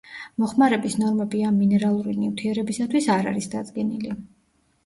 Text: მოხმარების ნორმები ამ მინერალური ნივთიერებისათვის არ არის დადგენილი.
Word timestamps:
მოხმარების 0.43 0.95
ნორმები 1.01 1.43
ამ 1.49 1.59
მინერალური 1.63 2.15
ნივთიერებისათვის 2.21 3.11
არ 3.19 3.33
არის 3.33 3.51
დადგენილი. 3.53 4.19